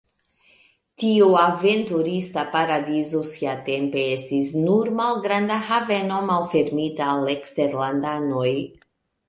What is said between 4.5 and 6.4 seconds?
nur malgranda haveno